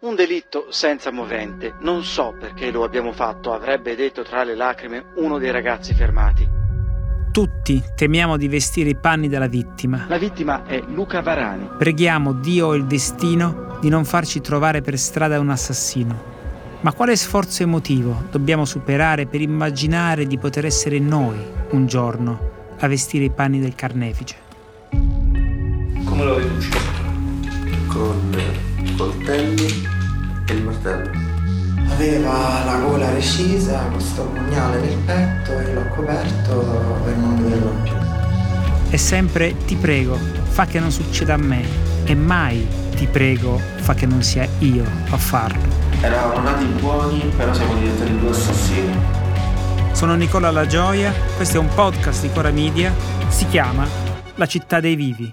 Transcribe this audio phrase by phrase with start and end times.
[0.00, 1.74] Un delitto senza movente.
[1.80, 6.48] Non so perché lo abbiamo fatto, avrebbe detto tra le lacrime uno dei ragazzi fermati.
[7.32, 10.04] Tutti temiamo di vestire i panni della vittima.
[10.06, 11.70] La vittima è Luca Varani.
[11.76, 16.22] Preghiamo Dio o il destino di non farci trovare per strada un assassino.
[16.82, 22.86] Ma quale sforzo emotivo dobbiamo superare per immaginare di poter essere noi, un giorno, a
[22.86, 24.36] vestire i panni del carnefice?
[24.90, 26.70] Come lo riduci?
[27.88, 28.36] Con
[28.96, 29.97] coltelli
[30.48, 31.10] e il martello.
[31.90, 37.92] Aveva la gola recisa, questo pugnale nel petto e l'ho coperto per non vederlo più.
[38.90, 40.18] E sempre ti prego,
[40.48, 41.86] fa che non succeda a me.
[42.04, 45.76] E mai ti prego, fa che non sia io a farlo.
[46.00, 48.96] Eravamo nati buoni, però siamo diventati due assassini.
[49.92, 52.94] Sono Nicola La Gioia, questo è un podcast di Cora Media,
[53.28, 53.86] si chiama
[54.36, 55.30] La città dei vivi.